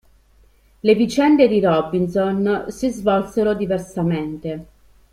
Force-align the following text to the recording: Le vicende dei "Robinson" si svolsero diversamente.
Le 0.81 0.95
vicende 0.95 1.47
dei 1.47 1.59
"Robinson" 1.61 2.65
si 2.69 2.89
svolsero 2.89 3.53
diversamente. 3.53 4.65